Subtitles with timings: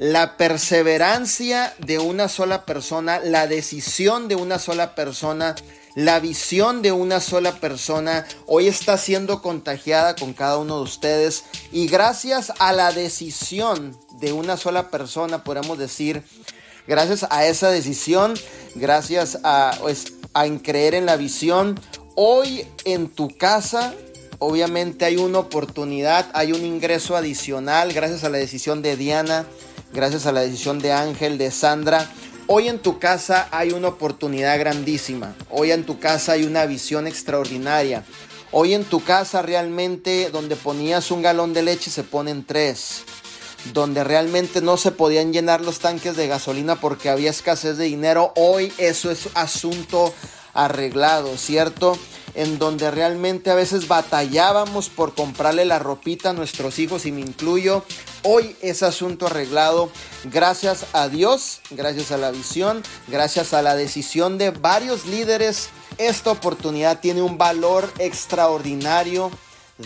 [0.00, 5.54] La perseverancia de una sola persona, la decisión de una sola persona,
[5.94, 11.44] la visión de una sola persona hoy está siendo contagiada con cada uno de ustedes.
[11.70, 16.22] Y gracias a la decisión de una sola persona, podemos decir,
[16.86, 18.32] gracias a esa decisión,
[18.76, 21.78] gracias a, pues, a creer en la visión,
[22.14, 23.92] hoy en tu casa
[24.38, 29.44] obviamente hay una oportunidad, hay un ingreso adicional gracias a la decisión de Diana,
[29.92, 32.10] gracias a la decisión de Ángel, de Sandra.
[32.46, 35.34] Hoy en tu casa hay una oportunidad grandísima.
[35.50, 38.04] Hoy en tu casa hay una visión extraordinaria.
[38.52, 43.02] Hoy en tu casa realmente donde ponías un galón de leche se ponen tres.
[43.72, 48.32] Donde realmente no se podían llenar los tanques de gasolina porque había escasez de dinero.
[48.36, 50.12] Hoy eso es asunto
[50.54, 51.96] arreglado, ¿cierto?
[52.40, 57.20] En donde realmente a veces batallábamos por comprarle la ropita a nuestros hijos y me
[57.20, 57.84] incluyo.
[58.22, 59.90] Hoy es asunto arreglado
[60.24, 65.68] gracias a Dios, gracias a la visión, gracias a la decisión de varios líderes.
[65.98, 69.30] Esta oportunidad tiene un valor extraordinario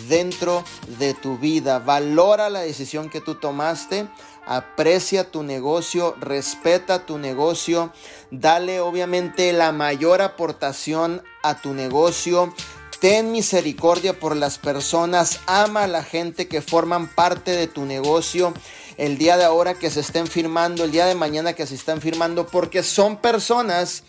[0.09, 0.65] dentro
[0.99, 1.79] de tu vida.
[1.79, 4.07] Valora la decisión que tú tomaste
[4.47, 7.93] aprecia tu negocio, respeta tu negocio,
[8.31, 12.55] dale obviamente la mayor aportación a tu negocio.
[13.01, 18.55] Ten misericordia por las personas, ama a la gente que forman parte de tu negocio.
[18.97, 22.01] El día de ahora que se estén firmando, el día de mañana que se están
[22.01, 24.05] firmando, porque son personas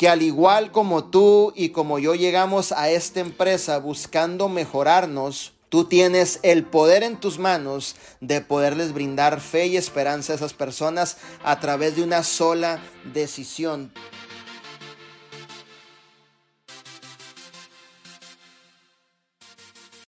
[0.00, 5.84] que al igual como tú y como yo llegamos a esta empresa buscando mejorarnos, Tú
[5.84, 11.16] tienes el poder en tus manos de poderles brindar fe y esperanza a esas personas
[11.44, 12.80] a través de una sola
[13.14, 13.92] decisión.